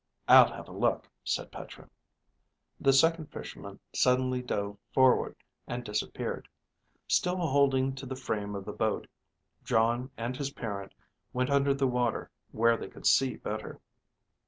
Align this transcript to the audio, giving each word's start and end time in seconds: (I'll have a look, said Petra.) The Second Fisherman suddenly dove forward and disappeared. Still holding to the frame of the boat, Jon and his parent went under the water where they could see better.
(I'll 0.27 0.51
have 0.51 0.67
a 0.67 0.71
look, 0.71 1.07
said 1.23 1.51
Petra.) 1.51 1.87
The 2.79 2.91
Second 2.91 3.27
Fisherman 3.31 3.79
suddenly 3.93 4.41
dove 4.41 4.79
forward 4.91 5.35
and 5.67 5.83
disappeared. 5.83 6.47
Still 7.07 7.35
holding 7.37 7.93
to 7.93 8.07
the 8.07 8.15
frame 8.15 8.55
of 8.55 8.65
the 8.65 8.71
boat, 8.73 9.05
Jon 9.63 10.09
and 10.17 10.35
his 10.35 10.53
parent 10.53 10.95
went 11.33 11.51
under 11.51 11.75
the 11.75 11.85
water 11.85 12.31
where 12.51 12.77
they 12.77 12.87
could 12.89 13.05
see 13.05 13.35
better. 13.35 13.79